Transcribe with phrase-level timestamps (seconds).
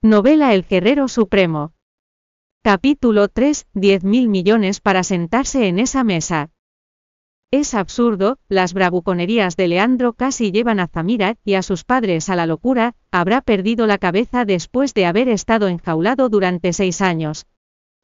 [0.00, 1.72] Novela El Guerrero Supremo.
[2.62, 6.50] Capítulo 3, 10 mil millones para sentarse en esa mesa.
[7.50, 12.36] Es absurdo, las bravuconerías de Leandro casi llevan a Zamira y a sus padres a
[12.36, 17.48] la locura, habrá perdido la cabeza después de haber estado enjaulado durante seis años.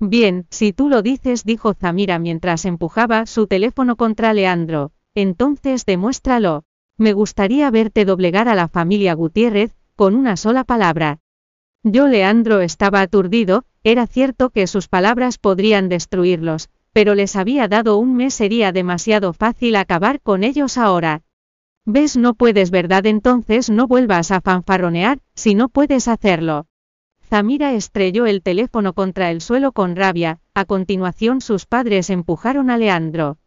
[0.00, 6.64] Bien, si tú lo dices, dijo Zamira mientras empujaba su teléfono contra Leandro, entonces demuéstralo.
[6.98, 11.20] Me gustaría verte doblegar a la familia Gutiérrez, con una sola palabra.
[11.88, 17.96] Yo Leandro estaba aturdido, era cierto que sus palabras podrían destruirlos, pero les había dado
[17.98, 21.22] un mes sería demasiado fácil acabar con ellos ahora.
[21.84, 22.16] ¿Ves?
[22.16, 23.06] No puedes, ¿verdad?
[23.06, 26.66] Entonces no vuelvas a fanfarronear, si no puedes hacerlo.
[27.22, 32.78] Zamira estrelló el teléfono contra el suelo con rabia, a continuación sus padres empujaron a
[32.78, 33.38] Leandro.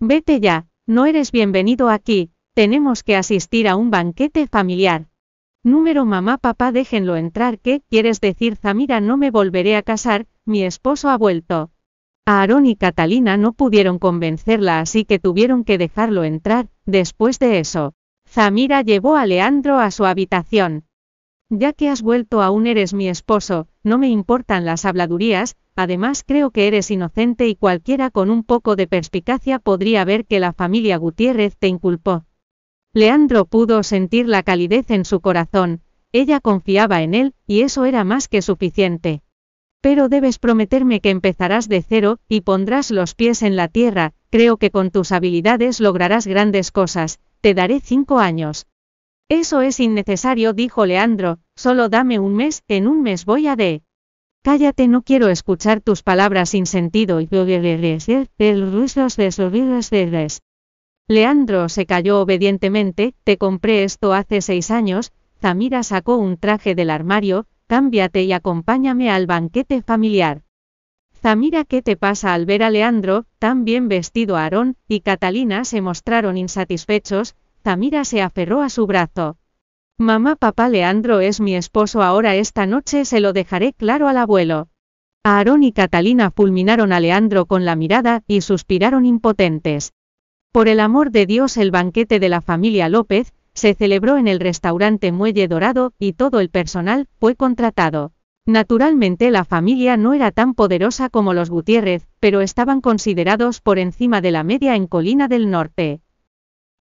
[0.00, 5.09] Vete ya, no eres bienvenido aquí, tenemos que asistir a un banquete familiar.
[5.62, 10.64] Número mamá papá déjenlo entrar ¿qué quieres decir Zamira no me volveré a casar, mi
[10.64, 11.70] esposo ha vuelto.
[12.24, 17.92] Aarón y Catalina no pudieron convencerla así que tuvieron que dejarlo entrar, después de eso.
[18.26, 20.84] Zamira llevó a Leandro a su habitación.
[21.50, 26.52] Ya que has vuelto aún eres mi esposo, no me importan las habladurías, además creo
[26.52, 30.96] que eres inocente y cualquiera con un poco de perspicacia podría ver que la familia
[30.96, 32.24] Gutiérrez te inculpó.
[32.92, 38.02] Leandro pudo sentir la calidez en su corazón, ella confiaba en él, y eso era
[38.02, 39.22] más que suficiente.
[39.80, 44.56] Pero debes prometerme que empezarás de cero, y pondrás los pies en la tierra, creo
[44.56, 48.66] que con tus habilidades lograrás grandes cosas, te daré cinco años.
[49.28, 53.82] Eso es innecesario, dijo Leandro, solo dame un mes, en un mes voy a de.
[54.42, 57.28] Cállate, no quiero escuchar tus palabras sin sentido y
[61.10, 66.88] Leandro se calló obedientemente, te compré esto hace seis años, Zamira sacó un traje del
[66.88, 70.42] armario, cámbiate y acompáñame al banquete familiar.
[71.20, 75.80] Zamira, ¿qué te pasa al ver a Leandro, tan bien vestido Aarón, y Catalina se
[75.80, 77.34] mostraron insatisfechos,
[77.64, 79.36] Zamira se aferró a su brazo.
[79.98, 84.68] Mamá, papá, Leandro es mi esposo ahora esta noche se lo dejaré claro al abuelo.
[85.24, 89.92] Aarón y Catalina fulminaron a Leandro con la mirada y suspiraron impotentes.
[90.52, 94.40] Por el amor de Dios el banquete de la familia López, se celebró en el
[94.40, 98.12] restaurante Muelle Dorado, y todo el personal fue contratado.
[98.46, 104.20] Naturalmente la familia no era tan poderosa como los Gutiérrez, pero estaban considerados por encima
[104.20, 106.00] de la media en Colina del Norte.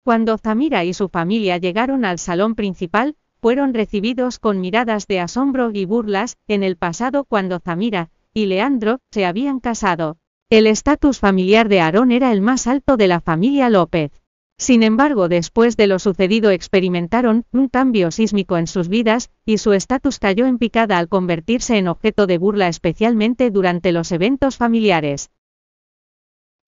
[0.02, 5.70] Cuando Zamira y su familia llegaron al salón principal, fueron recibidos con miradas de asombro
[5.72, 10.16] y burlas, en el pasado cuando Zamira y Leandro se habían casado.
[10.52, 14.12] El estatus familiar de Aarón era el más alto de la familia López.
[14.58, 19.72] Sin embargo, después de lo sucedido experimentaron un cambio sísmico en sus vidas, y su
[19.72, 25.30] estatus cayó en picada al convertirse en objeto de burla especialmente durante los eventos familiares.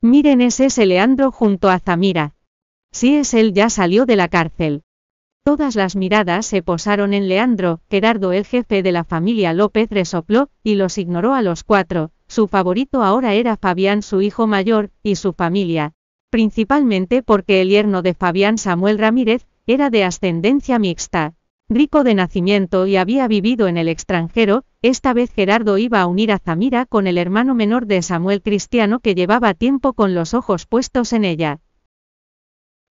[0.00, 2.36] Miren es ese Leandro junto a Zamira.
[2.90, 4.82] Si es él ya salió de la cárcel.
[5.44, 10.48] Todas las miradas se posaron en Leandro, Gerardo el jefe de la familia López resopló,
[10.62, 15.16] y los ignoró a los cuatro, su favorito ahora era Fabián su hijo mayor, y
[15.16, 15.92] su familia,
[16.30, 21.34] principalmente porque el yerno de Fabián Samuel Ramírez, era de ascendencia mixta.
[21.68, 26.30] Rico de nacimiento y había vivido en el extranjero, esta vez Gerardo iba a unir
[26.30, 30.66] a Zamira con el hermano menor de Samuel Cristiano que llevaba tiempo con los ojos
[30.66, 31.60] puestos en ella.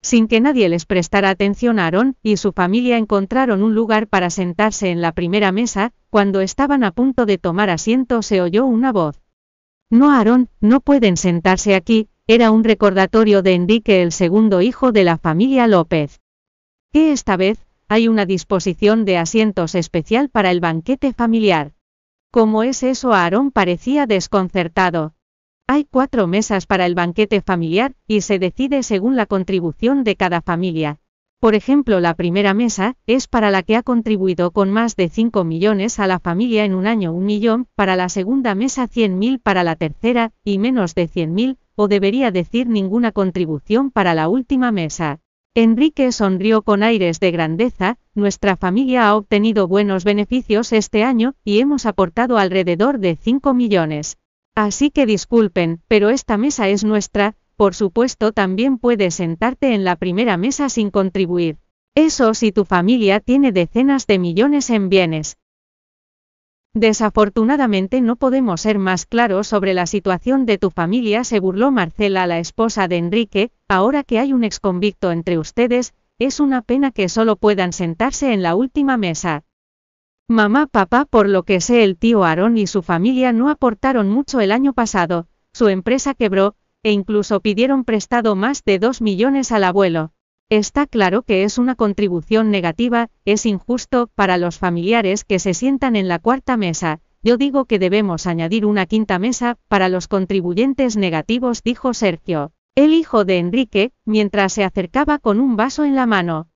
[0.00, 4.90] Sin que nadie les prestara atención Aarón y su familia encontraron un lugar para sentarse
[4.90, 9.21] en la primera mesa, cuando estaban a punto de tomar asiento se oyó una voz.
[9.92, 15.04] No Aarón, no pueden sentarse aquí, era un recordatorio de Enrique el segundo hijo de
[15.04, 16.22] la familia López.
[16.94, 17.58] Que esta vez,
[17.88, 21.72] hay una disposición de asientos especial para el banquete familiar.
[22.30, 23.12] ¿Cómo es eso?
[23.12, 25.12] Aarón parecía desconcertado.
[25.66, 30.40] Hay cuatro mesas para el banquete familiar, y se decide según la contribución de cada
[30.40, 31.00] familia.
[31.42, 35.42] Por ejemplo, la primera mesa, es para la que ha contribuido con más de 5
[35.42, 39.64] millones a la familia en un año un millón, para la segunda mesa 100.000 para
[39.64, 45.18] la tercera, y menos de 100.000, o debería decir ninguna contribución para la última mesa.
[45.52, 51.58] Enrique sonrió con aires de grandeza, nuestra familia ha obtenido buenos beneficios este año, y
[51.58, 54.16] hemos aportado alrededor de 5 millones.
[54.54, 59.94] Así que disculpen, pero esta mesa es nuestra, por supuesto también puedes sentarte en la
[59.94, 61.58] primera mesa sin contribuir.
[61.94, 65.38] Eso si tu familia tiene decenas de millones en bienes.
[66.74, 72.26] Desafortunadamente no podemos ser más claros sobre la situación de tu familia, se burló Marcela,
[72.26, 77.08] la esposa de Enrique, ahora que hay un exconvicto entre ustedes, es una pena que
[77.08, 79.44] solo puedan sentarse en la última mesa.
[80.28, 84.40] Mamá, papá, por lo que sé el tío Aarón y su familia no aportaron mucho
[84.40, 89.64] el año pasado, su empresa quebró, e incluso pidieron prestado más de 2 millones al
[89.64, 90.12] abuelo.
[90.48, 95.96] Está claro que es una contribución negativa, es injusto para los familiares que se sientan
[95.96, 97.00] en la cuarta mesa.
[97.22, 102.94] Yo digo que debemos añadir una quinta mesa para los contribuyentes negativos, dijo Sergio, el
[102.94, 106.48] hijo de Enrique, mientras se acercaba con un vaso en la mano.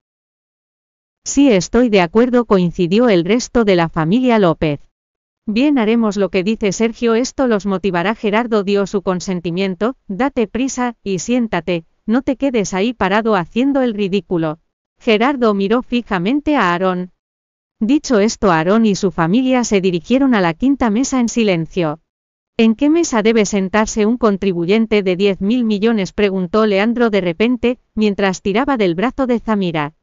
[1.24, 4.80] Sí estoy de acuerdo, coincidió el resto de la familia López.
[5.48, 8.16] Bien haremos lo que dice Sergio, esto los motivará.
[8.16, 13.94] Gerardo dio su consentimiento, date prisa, y siéntate, no te quedes ahí parado haciendo el
[13.94, 14.58] ridículo.
[14.98, 17.12] Gerardo miró fijamente a Aarón.
[17.78, 22.00] Dicho esto, Aarón y su familia se dirigieron a la quinta mesa en silencio.
[22.56, 26.12] ¿En qué mesa debe sentarse un contribuyente de 10 mil millones?
[26.12, 29.94] preguntó Leandro de repente, mientras tiraba del brazo de Zamira.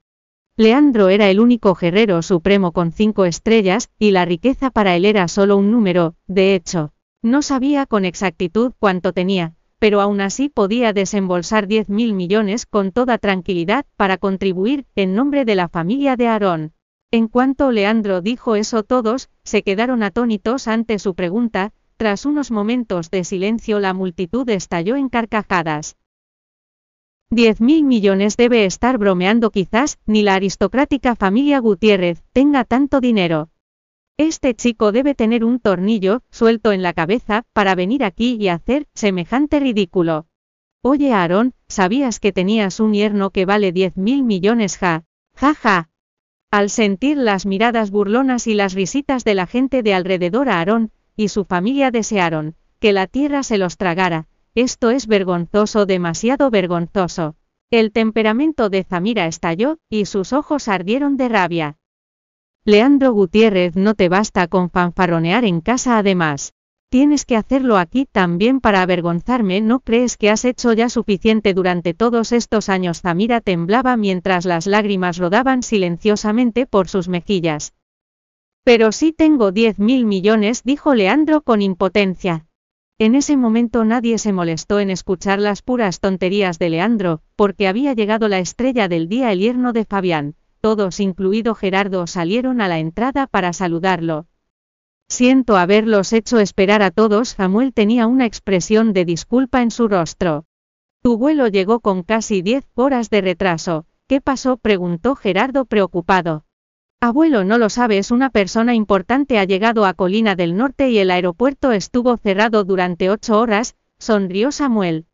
[0.55, 5.27] Leandro era el único guerrero supremo con cinco estrellas, y la riqueza para él era
[5.27, 6.93] solo un número, de hecho.
[7.23, 12.91] No sabía con exactitud cuánto tenía, pero aún así podía desembolsar 10 mil millones con
[12.91, 16.73] toda tranquilidad para contribuir en nombre de la familia de Aarón.
[17.09, 23.09] En cuanto Leandro dijo eso todos, se quedaron atónitos ante su pregunta, tras unos momentos
[23.09, 25.95] de silencio la multitud estalló en carcajadas.
[27.33, 33.49] Diez mil millones debe estar bromeando quizás, ni la aristocrática familia Gutiérrez tenga tanto dinero.
[34.19, 38.85] Este chico debe tener un tornillo, suelto en la cabeza, para venir aquí y hacer
[38.93, 40.27] semejante ridículo.
[40.83, 45.03] Oye Aarón, ¿sabías que tenías un yerno que vale 10 mil millones ja?
[45.35, 45.89] Ja ja.
[46.51, 51.29] Al sentir las miradas burlonas y las risitas de la gente de alrededor Aarón, y
[51.29, 57.35] su familia desearon, que la tierra se los tragara, esto es vergonzoso, demasiado vergonzoso.
[57.71, 61.77] El temperamento de Zamira estalló, y sus ojos ardieron de rabia.
[62.65, 66.53] Leandro Gutiérrez no te basta con fanfaronear en casa además.
[66.89, 71.95] Tienes que hacerlo aquí también para avergonzarme, ¿no crees que has hecho ya suficiente durante
[71.95, 73.01] todos estos años?
[73.01, 77.73] Zamira temblaba mientras las lágrimas rodaban silenciosamente por sus mejillas.
[78.63, 82.45] Pero sí tengo diez mil millones, dijo Leandro con impotencia.
[82.99, 87.93] En ese momento nadie se molestó en escuchar las puras tonterías de Leandro, porque había
[87.93, 92.79] llegado la estrella del día el yerno de Fabián, todos incluido Gerardo salieron a la
[92.79, 94.27] entrada para saludarlo.
[95.09, 100.45] Siento haberlos hecho esperar a todos, Samuel tenía una expresión de disculpa en su rostro.
[101.01, 103.85] Tu vuelo llegó con casi diez horas de retraso.
[104.07, 104.57] ¿Qué pasó?
[104.57, 106.45] preguntó Gerardo preocupado.
[107.03, 111.11] Abuelo no lo sabes, una persona importante ha llegado a Colina del Norte y el
[111.11, 115.07] aeropuerto estuvo cerrado durante ocho horas, sonrió Samuel.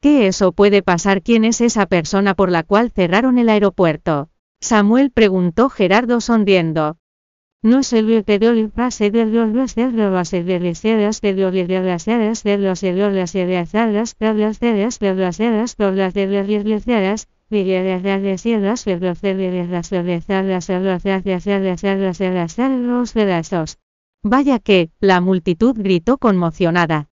[0.00, 1.20] ¿Qué eso puede pasar?
[1.20, 4.30] ¿Quién es esa persona por la cual cerraron el aeropuerto?
[4.62, 6.96] Samuel preguntó Gerardo sonriendo.
[7.62, 10.46] No sé lo que dio el frase de los los de las de los de
[10.46, 13.16] las de los de de
[16.10, 17.16] de de de de
[24.22, 27.08] Vaya que, la multitud gritó conmocionada.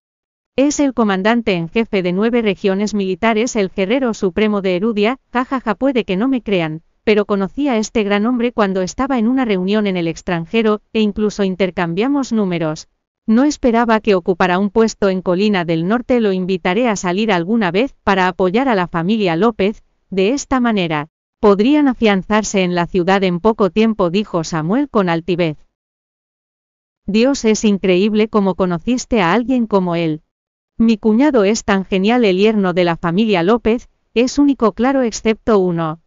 [0.55, 5.75] Es el comandante en jefe de nueve regiones militares, el guerrero supremo de Erudia, jajaja
[5.75, 9.47] puede que no me crean, pero conocí a este gran hombre cuando estaba en una
[9.47, 12.89] reunión en el extranjero, e incluso intercambiamos números.
[13.27, 17.71] No esperaba que ocupara un puesto en Colina del Norte, lo invitaré a salir alguna
[17.71, 21.09] vez para apoyar a la familia López, de esta manera,
[21.41, 25.59] podrían afianzarse en la ciudad en poco tiempo, dijo Samuel con altivez.
[27.07, 30.23] Dios es increíble como conociste a alguien como él.
[30.77, 35.59] Mi cuñado es tan genial, el yerno de la familia López, es único claro excepto
[35.59, 36.01] uno.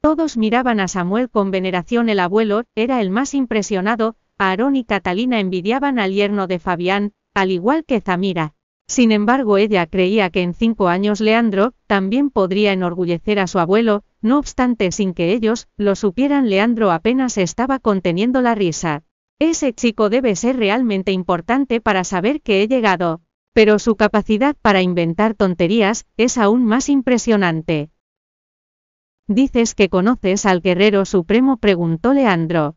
[0.00, 2.08] Todos miraban a Samuel con veneración.
[2.08, 7.50] El abuelo era el más impresionado, Aarón y Catalina envidiaban al yerno de Fabián, al
[7.50, 8.54] igual que Zamira.
[8.90, 14.02] Sin embargo, ella creía que en cinco años Leandro también podría enorgullecer a su abuelo,
[14.20, 19.04] no obstante sin que ellos lo supieran Leandro apenas estaba conteniendo la risa.
[19.38, 23.20] Ese chico debe ser realmente importante para saber que he llegado.
[23.52, 27.90] Pero su capacidad para inventar tonterías es aún más impresionante.
[29.28, 31.58] ¿Dices que conoces al guerrero supremo?
[31.58, 32.74] preguntó Leandro.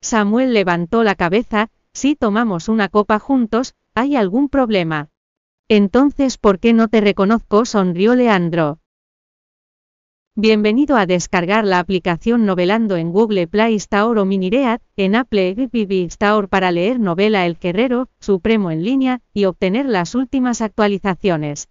[0.00, 5.11] Samuel levantó la cabeza, si tomamos una copa juntos, ¿hay algún problema?
[5.74, 7.64] Entonces, ¿por qué no te reconozco?
[7.64, 8.80] sonrió Leandro.
[10.36, 15.74] Bienvenido a descargar la aplicación Novelando en Google Play Store o Miniread, en Apple App
[15.74, 21.70] Store para leer novela El Guerrero Supremo en línea y obtener las últimas actualizaciones.